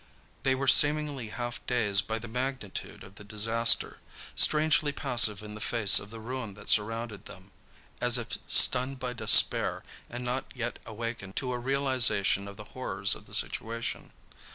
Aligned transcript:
They 0.41 0.55
were 0.55 0.67
seemingly 0.67 1.27
half 1.29 1.63
dazed 1.67 2.07
by 2.07 2.17
the 2.17 2.27
magnitude 2.27 3.03
of 3.03 3.13
the 3.17 3.23
disaster, 3.23 3.99
strangely 4.33 4.91
passive 4.91 5.43
in 5.43 5.53
the 5.53 5.61
face 5.61 5.99
of 5.99 6.09
the 6.09 6.19
ruin 6.19 6.55
that 6.55 6.71
surrounded 6.71 7.25
them, 7.25 7.51
as 8.01 8.17
if 8.17 8.39
stunned 8.47 8.97
by 8.97 9.13
despair 9.13 9.83
and 10.09 10.23
not 10.25 10.45
yet 10.55 10.79
awakened 10.87 11.35
to 11.35 11.53
a 11.53 11.59
realization 11.59 12.47
of 12.47 12.57
the 12.57 12.63
horrors 12.73 13.13
of 13.13 13.27
the 13.27 13.35
situation. 13.35 14.11